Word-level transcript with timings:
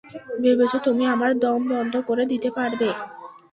ভেবেছ 0.41 0.73
তুমি 0.85 1.03
আমার 1.13 1.31
দম 1.39 1.59
বন্ধ 1.71 1.93
করে 2.09 2.23
দিতে 2.31 2.49
পারবে? 2.57 2.89